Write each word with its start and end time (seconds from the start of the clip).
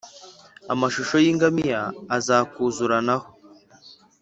amashyo 0.73 1.17
y’ingamiya 1.25 1.81
azakuzuranaho, 2.17 3.27